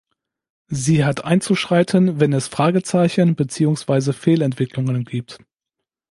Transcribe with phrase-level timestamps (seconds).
[0.65, 5.37] Sie hat einzuschreiten, wenn es Fragezeichen beziehungsweise Fehlentwicklungen gibt.